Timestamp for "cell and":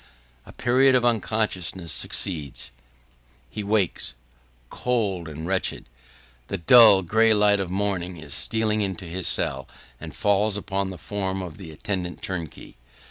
9.21-10.15